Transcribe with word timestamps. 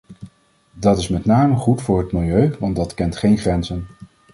Dat 0.73 0.97
is 0.97 1.07
met 1.07 1.25
name 1.25 1.55
goed 1.55 1.81
voor 1.81 1.97
het 1.99 2.11
milieu 2.11 2.55
want 2.59 2.75
dat 2.75 2.93
kent 2.93 3.17
geen 3.17 3.37
grenzen. 3.37 3.87